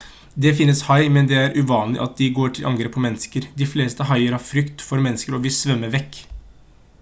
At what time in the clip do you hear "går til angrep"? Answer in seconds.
2.39-2.95